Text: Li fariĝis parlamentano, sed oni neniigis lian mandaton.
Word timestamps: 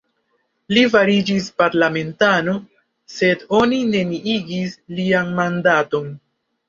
Li 0.75 0.85
fariĝis 0.93 1.49
parlamentano, 1.61 2.55
sed 3.17 3.45
oni 3.61 3.83
neniigis 3.93 4.77
lian 5.01 5.31
mandaton. 5.43 6.09